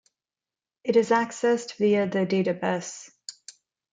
It 0.83 0.95
is 0.95 1.11
accessed 1.11 1.75
via 1.77 2.07
the 2.09 2.25
data 2.25 2.55
bus. 2.55 3.11